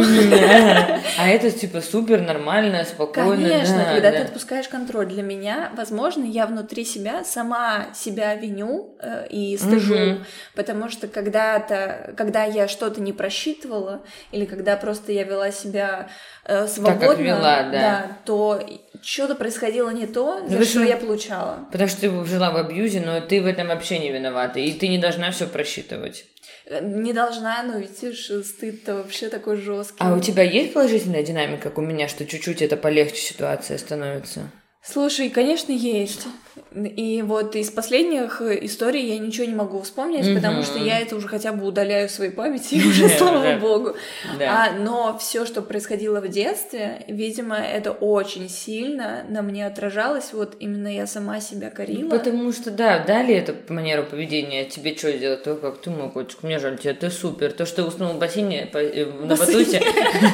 [1.18, 3.50] А это типа супер нормально, спокойно.
[3.50, 4.18] Конечно, да, когда да.
[4.18, 5.08] ты отпускаешь контроль.
[5.08, 10.26] Для меня, возможно, я внутри себя сама себя виню э, и стыжу, Мгм.
[10.56, 16.10] потому что когда-то, когда я что-то не просчитывала, или когда просто я вела себя
[16.46, 18.18] э, свободно, вела, да.
[18.26, 18.62] то
[19.02, 21.68] что-то происходило не то, за вы что я получала.
[21.72, 24.88] Потому что ты жила в абьюзе, но ты в этом вообще не виновата, и ты
[24.88, 26.26] не должна все просчитывать.
[26.72, 29.98] Э, Не должна, но видишь, стыд-то вообще такой жесткий.
[30.00, 34.50] А у тебя есть положительная динамика, как у меня, что чуть-чуть это полегче ситуация становится?
[34.82, 36.26] Слушай, конечно, есть.
[36.74, 40.36] И вот из последних историй я ничего не могу вспомнить, Мгм.
[40.36, 43.96] потому что я это уже хотя бы удаляю в своей памяти, уже, слава богу.
[44.40, 44.68] Да.
[44.70, 50.34] А, но все, что происходило в детстве, видимо, это очень сильно на мне отражалось.
[50.34, 52.10] Вот именно я сама себя корила.
[52.10, 55.44] Потому что, да, дали эту манеру поведения, тебе что делать?
[55.44, 57.52] То, как ты мой котик, мне жаль тебя, ты супер.
[57.52, 59.82] То, что уснул в бассейне по- э, на батуте,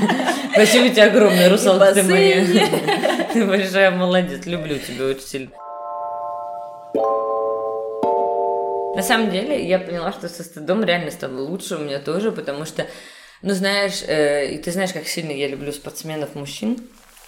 [0.53, 2.45] спасибо тебе огромное, русалка ты моя.
[3.33, 5.49] Ты большая молодец, люблю тебя очень сильно.
[8.97, 12.65] На самом деле, я поняла, что со стыдом реально стало лучше у меня тоже, потому
[12.65, 12.87] что,
[13.43, 16.79] ну, знаешь, э, и ты знаешь, как сильно я люблю спортсменов мужчин.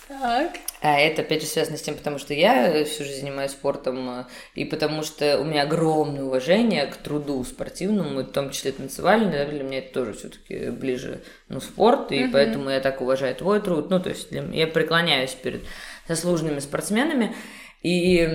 [0.07, 0.53] Так.
[0.81, 4.25] А это, опять же, связано с тем, потому что я всю жизнь занимаюсь спортом, э,
[4.55, 9.45] и потому что у меня огромное уважение к труду спортивному, в том числе танцевальному, да,
[9.45, 13.91] для меня это тоже все-таки ближе, ну, спорт, и поэтому я так уважаю твой труд,
[13.91, 15.61] ну, то есть для я преклоняюсь перед
[16.07, 17.35] заслуженными спортсменами,
[17.81, 18.27] и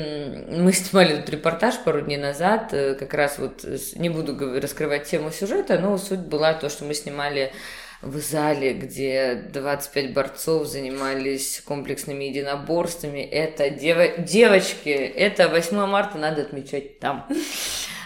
[0.51, 3.65] мы снимали тут репортаж пару дней назад, э, как раз вот,
[3.97, 7.53] не буду раскрывать тему сюжета, но суть была то, что мы снимали
[8.01, 13.21] в зале, где 25 борцов занимались комплексными единоборствами.
[13.21, 17.27] Это дева- девочки, это 8 марта надо отмечать там.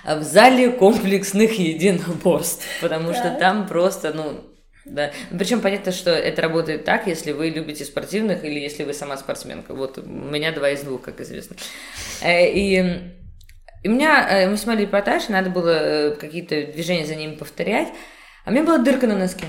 [0.04, 4.40] В зале комплексных единоборств, потому что там просто, ну,
[4.88, 5.10] да.
[5.30, 9.74] Причем понятно, что это работает так, если вы любите спортивных или если вы сама спортсменка.
[9.74, 11.56] Вот у меня два из двух, как известно.
[12.22, 13.18] Э, И
[13.82, 17.88] и у меня, э, мы снимали репортаж, надо было э, какие-то движения за ними повторять,
[18.44, 19.44] а у меня была дырка на носке.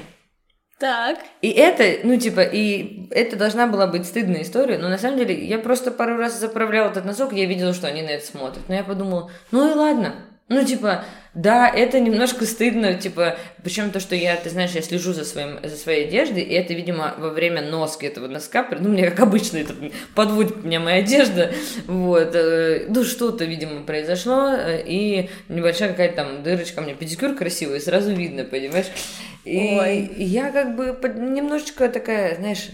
[0.79, 1.19] Так.
[1.41, 5.35] И это, ну, типа, и это должна была быть стыдная история, но на самом деле
[5.45, 8.63] я просто пару раз заправляла этот носок, и я видела, что они на это смотрят.
[8.69, 10.28] Но я подумала, ну и ладно.
[10.49, 15.13] Ну, типа, да, это немножко стыдно, типа, причем то, что я, ты знаешь, я слежу
[15.13, 19.09] за, своим, за своей одеждой, и это, видимо, во время носки этого носка, ну, мне
[19.09, 19.75] как обычно это
[20.15, 21.51] подводит меня моя одежда,
[21.85, 27.35] вот, э, ну, что-то, видимо, произошло, э, и небольшая какая-то там дырочка, у меня педикюр
[27.35, 28.87] красивый, сразу видно, понимаешь?
[29.45, 30.11] И Ой.
[30.17, 32.69] я как бы немножечко такая, знаешь,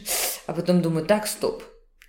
[0.48, 1.62] а потом думаю, так, стоп.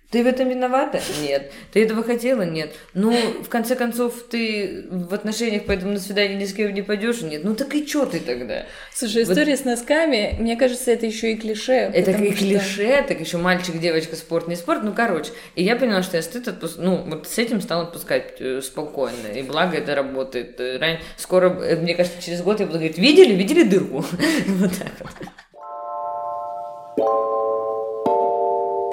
[0.09, 1.01] Ты в этом виновата?
[1.21, 1.51] Нет.
[1.73, 2.43] Ты этого хотела?
[2.43, 2.73] Нет.
[2.93, 3.11] Ну,
[3.43, 7.21] в конце концов, ты в отношениях, поэтому на свидание ни с кем не пойдешь?
[7.21, 7.43] Нет.
[7.43, 8.65] Ну так и что ты тогда?
[8.93, 11.73] Слушай, Вот- история с носками, мне кажется, это еще и клише.
[11.73, 14.81] Это и что- клише, так еще мальчик, девочка, спорт, не спорт.
[14.83, 15.31] Ну, короче.
[15.55, 16.75] И я поняла, что я стыд отпуск...
[16.77, 19.27] Ну, вот с этим стала отпускать э, спокойно.
[19.35, 20.57] И благо это работает.
[20.61, 23.33] Э, ран- Скоро, э, мне кажется, через год я буду говорить, видели?
[23.33, 24.05] Видели дырку?
[24.47, 25.11] Вот так вот.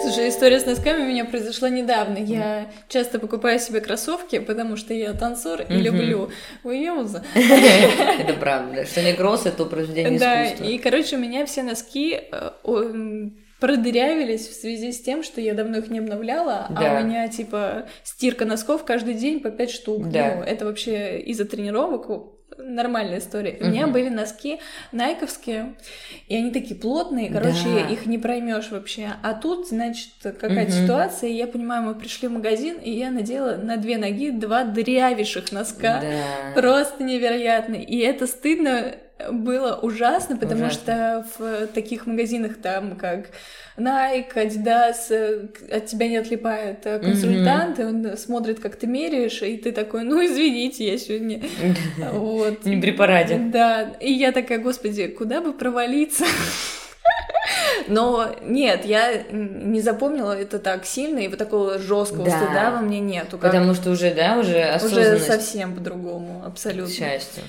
[0.05, 2.19] Слушай, история с носками у меня произошла недавно.
[2.19, 5.83] Я часто покупаю себе кроссовки, потому что я танцор и Мгм.
[5.83, 6.31] люблю
[6.62, 7.25] уюза.
[7.35, 8.85] Это правда.
[8.85, 10.64] Что не кросс, это Да, искусства.
[10.64, 12.51] и, короче, у меня все носки э,
[13.61, 16.99] продырявились в связи с тем, что я давно их не обновляла, Да.
[16.99, 20.11] а у меня, типа, стирка носков каждый день по 5 штук.
[20.11, 20.37] Да.
[20.37, 22.09] Ну, это вообще из-за тренировок
[22.57, 23.57] нормальная история.
[23.61, 24.61] У меня были носки
[24.92, 25.74] найковские,
[26.28, 27.80] и они такие плотные, короче, Да.
[27.92, 29.11] их не проймешь вообще.
[29.22, 30.85] А тут, значит, какая-то Мгм.
[30.85, 34.64] ситуация, и я понимаю, мы пришли в магазин, и я надела на две ноги два
[34.64, 36.00] дырявейших носка.
[36.02, 36.61] Да.
[36.61, 37.74] Просто невероятно.
[37.74, 38.94] И это стыдно
[39.32, 40.80] было ужасно, потому Ужасно.
[40.82, 43.26] что в таких магазинах там, как
[43.76, 49.42] Nike, Adidas, э, от тебя не отлипает э, консультант, и он смотрит, как ты меряешь,
[49.42, 51.42] и ты такой, ну, извините, я сегодня...
[52.12, 52.64] Вот.
[52.64, 53.38] Не при параде.
[53.52, 56.24] Да, и я такая, господи, куда бы провалиться?
[57.88, 62.30] Но нет, я не запомнила это так сильно, и вот такого жесткого Да.
[62.30, 63.38] стыда во мне нету.
[63.38, 65.26] как Потому что уже, да, уже Уже осознанность.
[65.26, 66.87] совсем по-другому, абсолютно.
[66.92, 67.42] К счастью.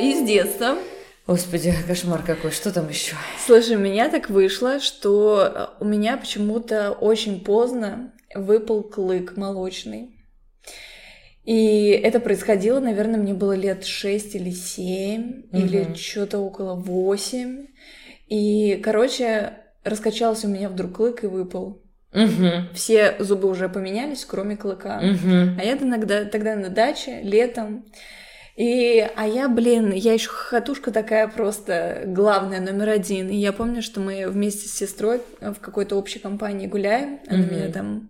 [0.00, 0.78] Из детства.
[1.26, 3.14] Господи, кошмар какой, что там еще?
[3.44, 10.10] Слушай, у меня так вышло, что э, у меня почему-то очень поздно выпал клык молочный.
[11.44, 15.94] И это происходило, наверное, мне было лет 6 или 7, или Мгм.
[15.96, 17.66] что-то около 8.
[18.28, 21.82] И, короче, раскачался у меня вдруг клык и выпал.
[22.12, 24.96] Угу, Все зубы уже поменялись, кроме клыка.
[24.98, 25.56] угу.
[25.58, 27.84] А я иногда тогда на даче летом.
[28.56, 33.28] И, а я, блин, я еще хохотушка такая просто главная, номер один.
[33.28, 37.20] И я помню, что мы вместе с сестрой в какой-то общей компании гуляем.
[37.28, 37.54] Она Мгм.
[37.54, 38.08] меня там...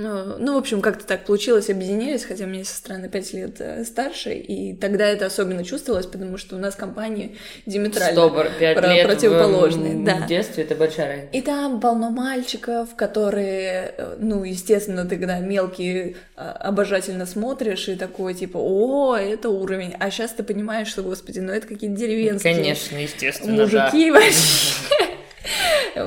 [0.00, 3.84] Ну, ну, в общем, как-то так получилось, объединились, хотя меня сестра на 5 лет э,
[3.84, 8.94] старше, и тогда это особенно чувствовалось, потому что у нас компании диаметрально Стопор, пять про-
[8.94, 10.18] лет противоположные, в, да.
[10.18, 11.30] в детстве, это большая разница.
[11.32, 17.96] И там полно мальчиков, которые, э, ну, естественно, ты когда мелкий а, обожательно смотришь и
[17.96, 19.96] такой, типа, о, это уровень.
[19.98, 25.07] А сейчас ты понимаешь, что, господи, ну это какие-то деревенские Конечно, естественно, мужики вообще.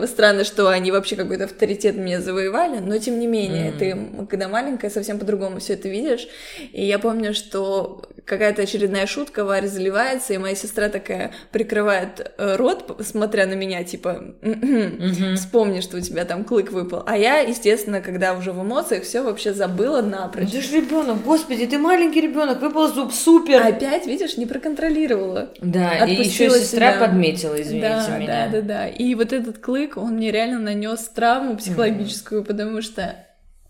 [0.06, 3.78] Странно, что они вообще какой-то авторитет меня завоевали, но тем не менее, Мгм.
[3.80, 6.28] ты, когда маленькая, совсем по-другому все это видишь.
[6.72, 12.56] И я помню, что какая-то очередная шутка, Варя заливается, и моя сестра такая прикрывает э,
[12.56, 15.06] рот, смотря на меня, типа, «М-м, да.
[15.08, 15.36] Мгм.
[15.36, 17.04] вспомни, что у тебя там клык выпал.
[17.06, 20.52] А я, естественно, когда уже в эмоциях, все вообще забыла Ну напрочь.
[20.52, 23.62] Ты же ребенок, господи, ты маленький ребенок, выпал зуб, супер.
[23.66, 25.50] Опять, видишь, не проконтролировала.
[25.62, 27.00] Да, и еще Отпустила сестра себя.
[27.06, 28.48] подметила, извините да, меня.
[28.52, 28.88] да, да, да.
[28.88, 33.16] И вот этот клык, он мне реально нанес травму психологическую, потому что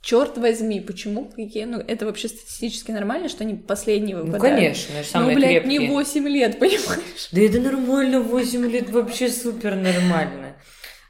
[0.01, 1.63] черт возьми, почему клыки?
[1.65, 4.57] Ну, это вообще статистически нормально, что они последние Ну, выпадают.
[4.57, 5.77] конечно, Ну, самые блядь, крепкие.
[5.79, 7.29] не 8 лет, понимаешь?
[7.31, 10.55] Да это нормально, 8 лет вообще супер нормально.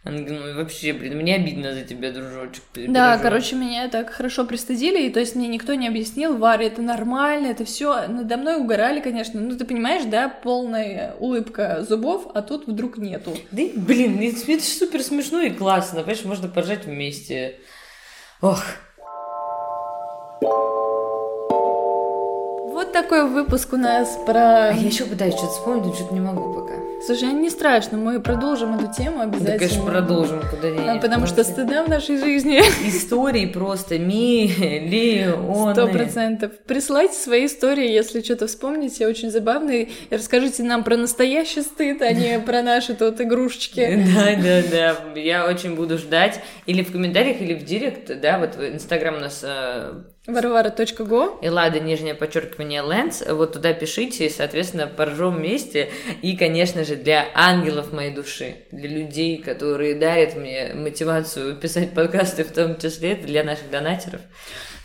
[0.04, 2.64] Ну вообще, блин, мне обидно за тебя, дружочек.
[2.74, 3.20] Да, переживай».
[3.22, 7.46] короче, меня так хорошо пристыдили, и то есть мне никто не объяснил, Варя, это нормально,
[7.46, 9.40] это все надо мной угорали, конечно.
[9.40, 13.38] Ну, ты понимаешь, да, полная улыбка зубов, а тут вдруг нету.
[13.52, 17.60] Да, блин, это, супер смешно и классно, понимаешь, можно поржать вместе.
[18.42, 18.58] Och,
[22.94, 24.68] Вот такой выпуск у нас про...
[24.68, 26.74] а я еще пытаюсь что-то вспомнить, но что-то не могу пока.
[27.06, 29.60] Слушай, а не страшно, мы продолжим эту тему Да, обязательно.
[29.60, 31.02] конечно, продолжим, куда А, денешь.
[31.02, 35.74] Потому что стыда в нашей жизни Истории просто миллионы.
[35.74, 36.52] сто процентов.
[36.68, 39.88] Присылайте свои истории, если что-то вспомните, очень забавные.
[40.10, 44.06] Расскажите нам про настоящий стыд, а не про наши тут игрушечки.
[44.14, 45.20] Да, да, да.
[45.20, 46.42] Я очень буду ждать.
[46.66, 49.44] Или в комментариях, или в директ, да, вот Инстаграм у нас
[50.32, 53.24] Варвара.го Эллада, нижнее подчеркивание, Лэнс.
[53.28, 55.90] Вот туда пишите, и, соответственно, поржем вместе.
[56.22, 62.44] И, конечно же, для ангелов моей души, для людей, которые дарят мне мотивацию писать подкасты,
[62.44, 64.22] в том числе для наших донатеров.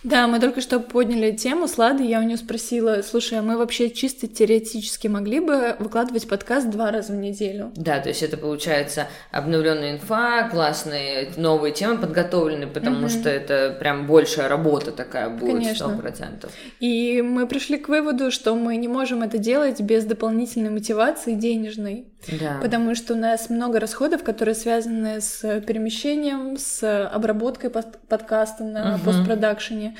[0.07, 3.57] Да, мы только что подняли тему с Ладой, я у нее спросила, слушай, а мы
[3.59, 7.73] вообще чисто теоретически могли бы выкладывать подкаст два раза в неделю?
[7.75, 13.09] Да, то есть это получается обновленная инфа, классные новые темы подготовлены, потому Мгм.
[13.09, 15.99] что это прям большая работа такая будет, Конечно.
[15.99, 16.53] процентов.
[16.79, 22.07] И мы пришли к выводу, что мы не можем это делать без дополнительной мотивации денежной.
[22.41, 22.59] Да.
[22.63, 28.93] Потому что у нас много расходов, которые связаны с перемещением, с обработкой под- подкаста на
[28.97, 29.01] Мгм.
[29.05, 29.96] постпродакшене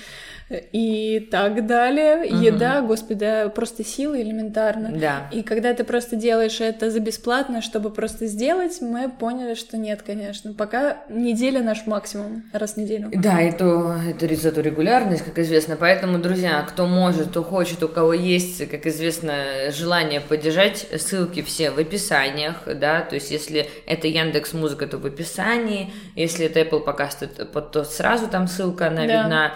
[0.49, 2.19] и так далее.
[2.19, 2.41] Мгм.
[2.41, 4.93] Еда, господи, просто силы элементарно.
[4.97, 5.29] Да.
[5.33, 10.03] И когда ты просто делаешь это за бесплатно, чтобы просто сделать, мы поняли, что нет,
[10.03, 10.53] конечно.
[10.55, 13.11] Пока неделя наш максимум, раз в неделю.
[13.13, 15.77] Да, и то это зато регулярность, как известно.
[15.77, 19.35] Поэтому, друзья, кто может, кто хочет, у кого есть, как известно,
[19.71, 25.07] желание поддержать, ссылки все в описаниях, да, то есть если это Яндекс Музыка, то в
[25.07, 29.23] описании, если это Apple Podcast, то, то сразу там ссылка, она Да.
[29.23, 29.55] видна.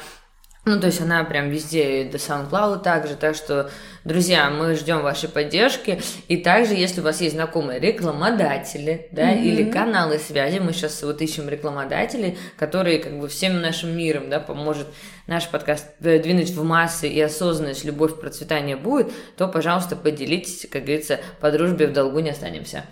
[0.66, 3.70] Ну, то есть она прям везде, и до SoundCloud также, так что,
[4.04, 9.42] друзья, мы ждем вашей поддержки, и также, если у вас есть знакомые рекламодатели, да, Мгм.
[9.42, 14.38] или каналы связи, мы сейчас вот ищем рекламодателей, которые как бы всем нашим миром, да,
[14.38, 14.86] поможет
[15.26, 20.82] наш подкаст э, двинуть в массы и осознанность, любовь, процветание будет, то, пожалуйста, поделитесь, как
[20.82, 22.84] говорится, по дружбе в долгу не останемся.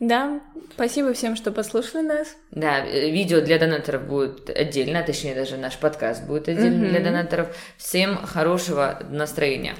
[0.00, 0.40] Да,
[0.74, 2.36] спасибо всем, что послушали нас.
[2.50, 6.88] Да, э, видео для донаторов будет отдельно, точнее даже наш подкаст будет отдельно Мгм.
[6.90, 7.56] для донаторов.
[7.76, 9.74] Всем хорошего настроения.